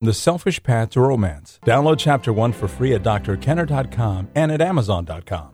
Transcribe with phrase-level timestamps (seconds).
[0.00, 1.58] The Selfish Path to Romance.
[1.66, 5.50] Download Chapter 1 for free at drkenner.com and at amazon.com.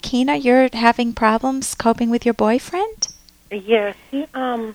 [0.00, 3.08] Kina, you're having problems coping with your boyfriend?
[3.50, 4.74] Yes, he um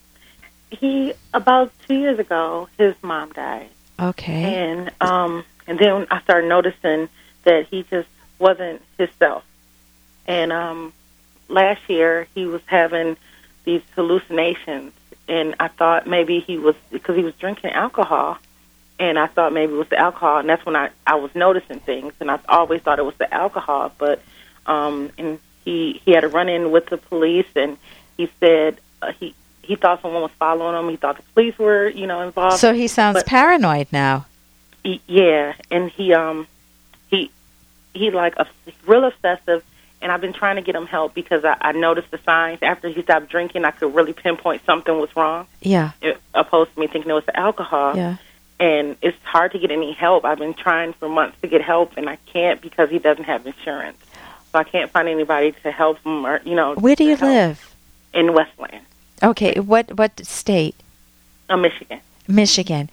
[0.70, 3.70] he about two years ago his mom died.
[4.00, 4.54] Okay.
[4.54, 7.10] And um and then I started noticing
[7.44, 8.08] that he just
[8.38, 9.44] wasn't himself.
[10.28, 10.94] And um
[11.50, 13.18] last year he was having
[13.64, 14.94] these hallucinations
[15.28, 18.38] and I thought maybe he was because he was drinking alcohol
[19.00, 21.80] and I thought maybe it was the alcohol, and that's when I I was noticing
[21.80, 24.22] things, and I always thought it was the alcohol, but
[24.66, 27.78] um, and he he had a run in with the police, and
[28.18, 30.90] he said uh, he he thought someone was following him.
[30.90, 32.58] He thought the police were you know involved.
[32.58, 34.26] So he sounds but, paranoid now.
[34.84, 36.48] He, yeah, and he um
[37.10, 37.32] he
[37.94, 38.48] he like a
[38.86, 39.64] real obsessive.
[40.00, 42.88] And I've been trying to get him help because I, I noticed the signs after
[42.88, 43.66] he stopped drinking.
[43.66, 45.48] I could really pinpoint something was wrong.
[45.60, 45.94] Yeah.
[46.36, 47.98] Opposed to me thinking it was the alcohol.
[47.98, 48.18] Yeah
[48.60, 50.26] and it's hard to get any help.
[50.26, 53.46] I've been trying for months to get help, and I can't because he doesn't have
[53.46, 53.98] insurance.
[54.52, 56.76] So I can't find anybody to help him, or you know.
[56.76, 57.76] Where do you live?
[58.14, 58.86] In Westland.
[59.22, 60.76] Okay, what what state?
[61.50, 62.00] Uh, Michigan.
[62.28, 62.90] Michigan.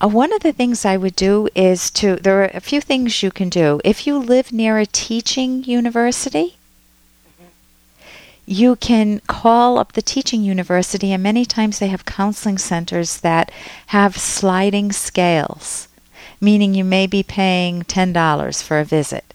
[0.00, 2.16] Uh, one of the things I would do is to.
[2.16, 6.57] There are a few things you can do if you live near a teaching university
[8.48, 13.52] you can call up the teaching university, and many times they have counseling centers that
[13.88, 15.86] have sliding scales,
[16.40, 19.34] meaning you may be paying $10 for a visit.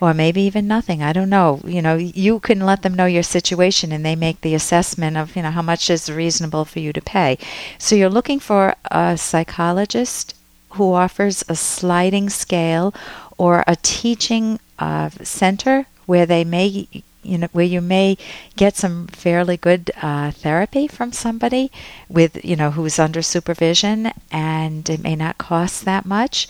[0.00, 1.02] Or maybe even nothing.
[1.02, 1.60] I don't know.
[1.64, 5.36] You know, you can let them know your situation and they make the assessment of,
[5.36, 7.36] you know, how much is reasonable for you to pay.
[7.78, 10.34] So you're looking for a psychologist
[10.70, 12.94] who offers a sliding scale
[13.36, 16.88] or a teaching uh, center where they may
[17.22, 18.16] you know where you may
[18.56, 21.70] get some fairly good uh, therapy from somebody
[22.08, 26.48] with you know who's under supervision and it may not cost that much.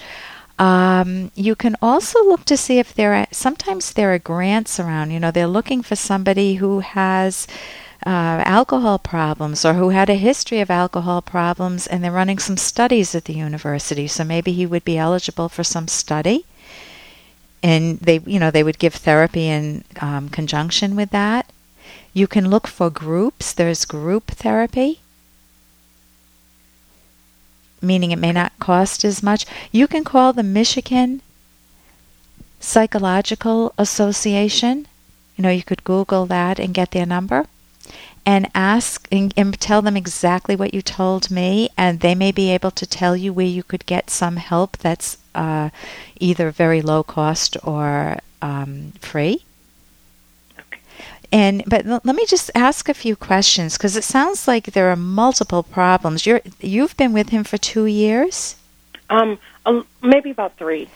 [0.58, 5.10] Um, you can also look to see if there are sometimes there are grants around
[5.10, 7.46] you know they're looking for somebody who has
[8.04, 12.56] uh, alcohol problems or who had a history of alcohol problems and they're running some
[12.56, 14.08] studies at the university.
[14.08, 16.44] So maybe he would be eligible for some study
[17.62, 21.52] and they you know they would give therapy in um, conjunction with that.
[22.12, 23.52] You can look for groups.
[23.52, 25.00] There's group therapy.
[27.80, 29.46] Meaning it may not cost as much.
[29.72, 31.22] You can call the michigan
[32.60, 34.86] psychological association.
[35.36, 37.46] You know you could google that and get their number
[38.24, 42.50] and ask and, and, tell them exactly what you told me, and they may be
[42.50, 45.70] able to tell you where you could get some help that's uh,
[46.20, 49.44] either very low cost or um, free.
[51.32, 54.90] And but l- let me just ask a few questions because it sounds like there
[54.90, 56.26] are multiple problems.
[56.26, 58.56] You're you've been with him for two years.
[59.08, 60.88] Um, uh, maybe about three.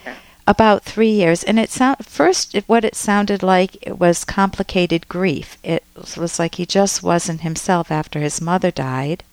[0.49, 5.09] About three years, and it sound first it, what it sounded like it was complicated
[5.09, 5.59] grief.
[5.65, 5.83] It
[6.17, 9.25] was like he just wasn't himself after his mother died.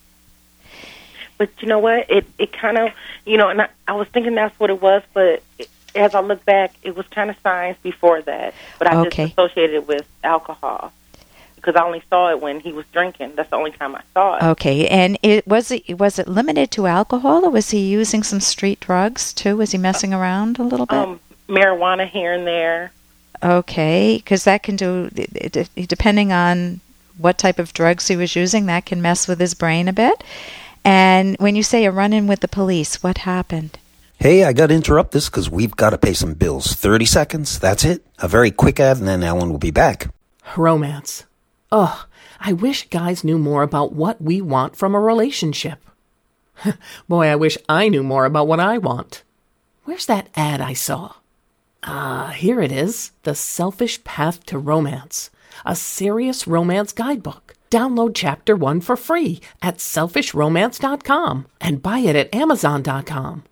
[1.37, 2.09] But you know what?
[2.09, 2.91] It it kind of
[3.25, 6.21] you know, and I, I was thinking that's what it was, but it, as I
[6.21, 8.55] look back, it was kind of signs before that.
[8.79, 9.25] But I okay.
[9.25, 10.91] just associated it with alcohol
[11.63, 13.33] because I only saw it when he was drinking.
[13.35, 14.43] That's the only time I saw it.
[14.43, 18.41] Okay, and it was it was it limited to alcohol, or was he using some
[18.41, 19.57] street drugs too?
[19.57, 20.97] Was he messing around a little bit?
[20.97, 22.91] Um, marijuana here and there.
[23.41, 25.09] Okay, because that can do
[25.75, 26.81] depending on
[27.17, 30.23] what type of drugs he was using, that can mess with his brain a bit.
[30.83, 33.77] And when you say a run in with the police, what happened?
[34.17, 36.73] Hey, I got to interrupt this because we've got to pay some bills.
[36.73, 38.05] 30 seconds, that's it.
[38.19, 40.13] A very quick ad, and then Ellen will be back.
[40.57, 41.25] Romance.
[41.73, 42.05] Ugh,
[42.39, 45.83] I wish guys knew more about what we want from a relationship.
[47.09, 49.23] Boy, I wish I knew more about what I want.
[49.83, 51.15] Where's that ad I saw?
[51.81, 55.31] Ah, here it is The Selfish Path to Romance,
[55.65, 57.55] a serious romance guidebook.
[57.71, 63.43] Download chapter one for free at selfishromance.com and buy it at amazon.com.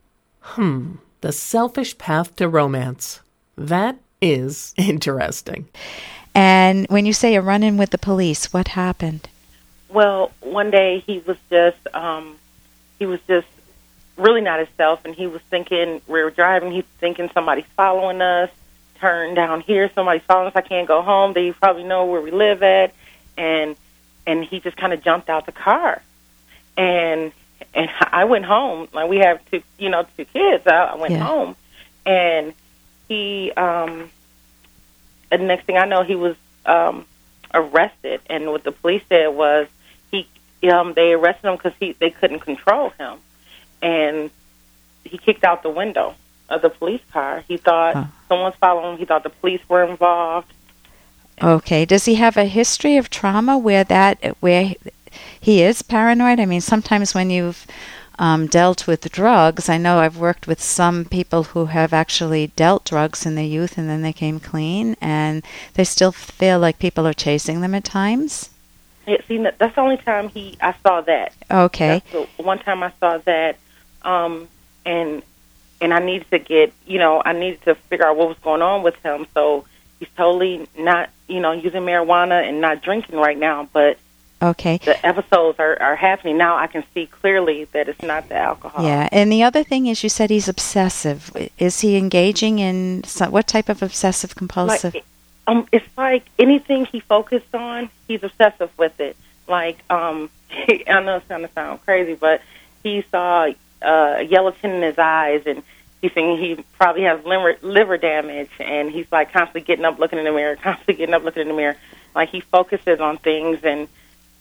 [0.42, 0.92] Hmm,
[1.22, 3.22] the selfish path to romance.
[3.58, 5.70] That is interesting.
[6.34, 9.28] And when you say a run in with the police, what happened?
[9.90, 12.38] Well, one day he was just um
[13.00, 13.48] he was just
[14.18, 18.50] really not himself and he was thinking we were driving, he's thinking somebody's following us,
[19.00, 22.32] turn down here, somebody's following us, I can't go home, they probably know where we
[22.32, 22.94] live at
[23.38, 23.76] and
[24.28, 26.02] and he just kind of jumped out the car,
[26.78, 27.32] and
[27.74, 28.88] and I went home.
[28.94, 30.68] Like we have two, you know, two kids.
[30.68, 31.26] I, I went Yeah.
[31.26, 31.56] home,
[32.06, 32.54] and
[33.10, 33.52] he.
[33.58, 34.10] um
[35.32, 36.36] And next thing I know, he was
[36.66, 37.06] um
[37.54, 38.22] arrested.
[38.30, 39.68] And what the police said was
[40.12, 40.28] he
[40.70, 43.18] um they arrested him because he they couldn't control him,
[43.82, 44.30] and
[45.04, 46.16] he kicked out the window
[46.50, 47.44] of the police car.
[47.48, 48.06] He thought huh.
[48.28, 49.00] someone's following him.
[49.00, 50.52] He thought the police were involved.
[51.42, 51.86] Okay.
[51.86, 54.76] Does he have a history of trauma where that where
[55.40, 56.40] he is paranoid?
[56.40, 57.66] I mean, sometimes when you've
[58.20, 62.86] um, dealt with drugs, I know I've worked with some people who have actually dealt
[62.86, 65.44] drugs in their youth and then they came clean, and
[65.74, 68.50] they still feel like people are chasing them at times.
[69.08, 71.34] Yeah, see, that's the only time he I saw that.
[71.50, 72.04] Okay.
[72.12, 73.58] That's the one time I saw that,
[74.04, 74.48] um,
[74.86, 75.24] and
[75.82, 78.62] and I needed to get, you know, I needed to figure out what was going
[78.62, 79.26] on with him.
[79.34, 79.66] So
[80.00, 83.98] he's totally not, you know, using marijuana and not drinking right now, but
[84.42, 84.78] Okay.
[84.78, 86.56] The episodes are, are happening now.
[86.58, 88.84] I can see clearly that it's not the alcohol.
[88.84, 91.32] Yeah, and the other thing is, you said he's obsessive.
[91.60, 94.96] Is he engaging in some, what type of obsessive compulsive?
[94.96, 95.06] Like,
[95.48, 99.16] um, it's like anything he focused on, he's obsessive with it.
[99.48, 102.42] Like, um, I know it's going to sound crazy, but
[102.84, 103.52] he saw
[103.82, 105.62] uh, a yellow tint in his eyes, and
[106.02, 110.18] he's thinking he probably has liver liver damage, and he's like constantly getting up, looking
[110.18, 111.78] in the mirror, constantly getting up, looking in the mirror.
[112.16, 113.88] Like he focuses on things and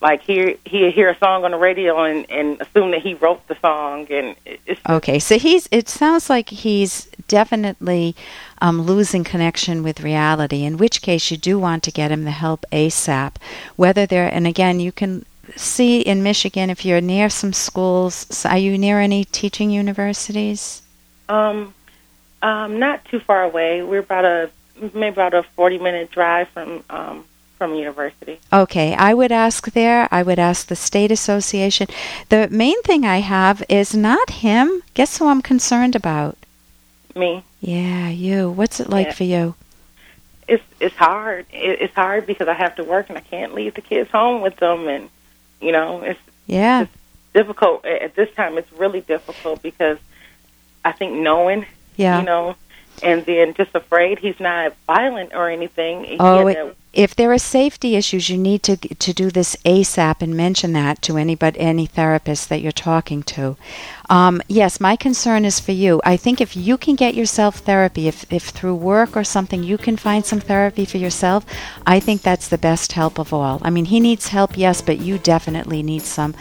[0.01, 3.47] like he he hear a song on the radio and and assume that he wrote
[3.49, 8.17] the song and it's okay so he's it sounds like he's definitely
[8.63, 12.31] um, losing connection with reality in which case you do want to get him the
[12.31, 13.37] help asap
[13.77, 15.25] whether there and again you can
[15.57, 20.83] see in michigan if you're near some schools are you near any teaching universities?
[21.29, 21.75] Um
[22.43, 23.83] um not too far away.
[23.83, 24.51] We're about a
[24.95, 27.25] maybe about a 40 minute drive from um
[27.61, 28.41] from university.
[28.51, 30.09] Okay, I would ask there.
[30.11, 31.89] I would ask the state association.
[32.31, 34.83] The main thing I have is not him.
[34.95, 36.39] Guess who I'm concerned about?
[37.15, 37.45] Me.
[37.61, 38.51] Yeah, you.
[38.51, 39.13] What's it like yeah.
[39.13, 39.55] for you?
[40.49, 41.45] It's it's hard.
[41.53, 44.41] It, it's hard because I have to work and I can't leave the kids home
[44.41, 45.11] with them, and
[45.61, 46.93] you know it's yeah it's
[47.35, 48.57] difficult at this time.
[48.57, 49.99] It's really difficult because
[50.83, 51.67] I think knowing,
[51.97, 52.57] yeah, you know,
[53.03, 56.17] and then just afraid he's not violent or anything.
[56.19, 60.37] Oh, it, if there are safety issues, you need to to do this ASAP and
[60.37, 63.57] mention that to anybody, any therapist that you're talking to.
[64.09, 66.01] Um, yes, my concern is for you.
[66.05, 69.79] I think if you can get yourself therapy, if if through work or something you
[69.79, 71.47] can find some therapy for yourself,
[71.87, 73.61] I think that's the best help of all.
[73.63, 76.35] I mean, he needs help, yes, but you definitely need some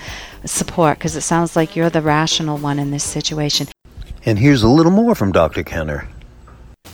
[0.46, 3.68] support because it sounds like you're the rational one in this situation.
[4.26, 5.64] And here's a little more from Dr.
[5.64, 6.08] Kenner.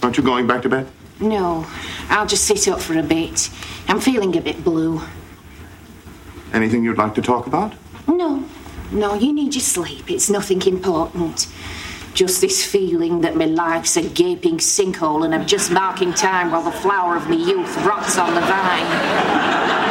[0.03, 0.87] Aren't you going back to bed?
[1.19, 1.65] No,
[2.09, 3.49] I'll just sit up for a bit.
[3.87, 5.01] I'm feeling a bit blue.
[6.53, 7.73] Anything you'd like to talk about?
[8.07, 8.43] No,
[8.91, 10.11] no, you need your sleep.
[10.11, 11.47] It's nothing important.
[12.13, 16.63] Just this feeling that my life's a gaping sinkhole and I'm just marking time while
[16.63, 19.84] the flower of my youth rots on the vine.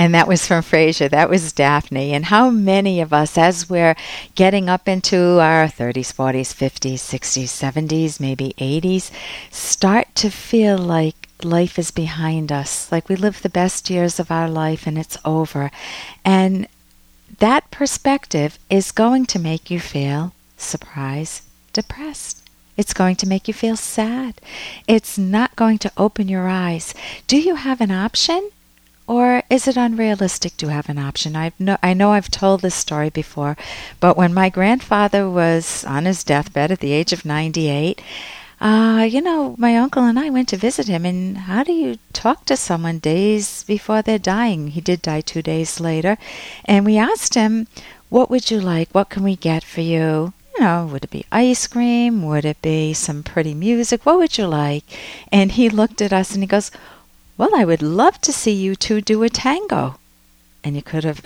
[0.00, 1.10] And that was from Frasier.
[1.10, 2.14] That was Daphne.
[2.14, 3.94] And how many of us, as we're
[4.34, 9.10] getting up into our 30s, 40s, 50s, 60s, 70s, maybe 80s,
[9.50, 14.30] start to feel like life is behind us, like we lived the best years of
[14.30, 15.70] our life and it's over.
[16.24, 16.66] And
[17.38, 21.42] that perspective is going to make you feel surprised,
[21.74, 22.48] depressed.
[22.74, 24.40] It's going to make you feel sad.
[24.88, 26.94] It's not going to open your eyes.
[27.26, 28.48] Do you have an option?
[29.10, 31.34] Or is it unrealistic to have an option?
[31.34, 33.56] I know, I know I've told this story before,
[33.98, 38.00] but when my grandfather was on his deathbed at the age of 98,
[38.60, 41.98] uh, you know, my uncle and I went to visit him, and how do you
[42.12, 44.68] talk to someone days before they're dying?
[44.68, 46.16] He did die two days later,
[46.64, 47.66] and we asked him,
[48.10, 48.90] What would you like?
[48.92, 50.32] What can we get for you?
[50.54, 52.22] You know, would it be ice cream?
[52.26, 54.06] Would it be some pretty music?
[54.06, 54.84] What would you like?
[55.32, 56.70] And he looked at us and he goes,
[57.40, 59.96] well, I would love to see you two do a tango.
[60.62, 61.22] And you could have.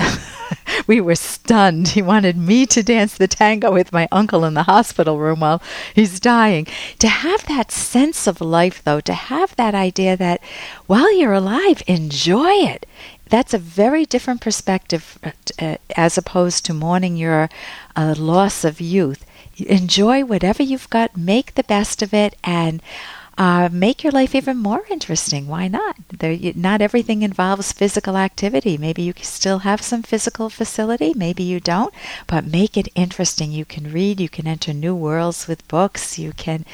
[0.87, 1.88] we were stunned.
[1.88, 5.61] He wanted me to dance the tango with my uncle in the hospital room while
[5.92, 6.68] he's dying.
[7.00, 10.40] To have that sense of life, though, to have that idea that
[10.87, 12.87] while you're alive, enjoy it.
[13.28, 15.18] That's a very different perspective
[15.59, 17.50] uh, as opposed to mourning your
[17.97, 19.26] uh, loss of youth.
[19.56, 22.80] Enjoy whatever you've got, make the best of it, and
[23.37, 25.47] uh, make your life even more interesting.
[25.47, 25.97] Why not?
[26.19, 28.76] There, not everything involves physical activity.
[28.79, 31.93] Maybe you still have some physical facility, maybe you don't,
[32.26, 33.53] but make it interesting.
[33.53, 36.64] You can read, you can enter new worlds with books, you can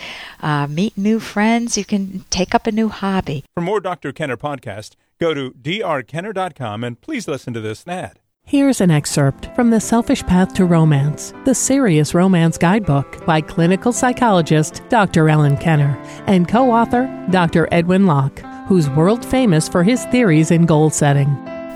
[0.41, 3.45] uh, meet new friends, you can take up a new hobby.
[3.55, 4.13] For more Dr.
[4.13, 8.21] Kenner podcast, go to drkenner.com and please listen to this ad.
[8.51, 13.93] Here's an excerpt from The Selfish Path to Romance, the Serious Romance Guidebook by clinical
[13.93, 15.29] psychologist Dr.
[15.29, 17.69] Ellen Kenner and co author Dr.
[17.71, 21.29] Edwin Locke, who's world famous for his theories in goal setting.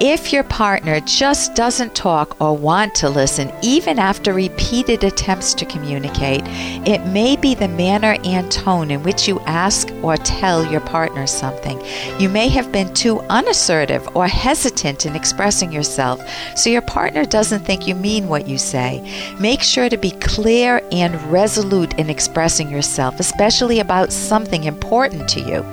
[0.06, 5.64] If your partner just doesn't talk or want to listen, even after repeated attempts to
[5.64, 6.42] communicate,
[6.87, 11.26] it may be the manner and tone in which you ask or tell your partner
[11.26, 11.82] something.
[12.18, 16.20] You may have been too unassertive or hesitant in expressing yourself,
[16.54, 19.00] so your partner doesn't think you mean what you say.
[19.40, 25.40] Make sure to be clear and resolute in expressing yourself, especially about something important to
[25.40, 25.64] you.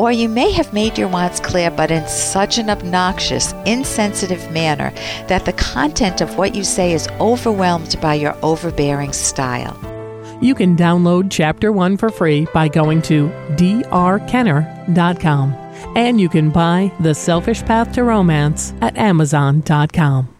[0.00, 4.94] Or you may have made your wants clear, but in such an obnoxious, insensitive manner
[5.28, 9.78] that the content of what you say is overwhelmed by your overbearing style.
[10.40, 13.28] You can download Chapter 1 for free by going to
[13.58, 15.52] drkenner.com.
[15.94, 20.30] And you can buy The Selfish Path to Romance at amazon.com.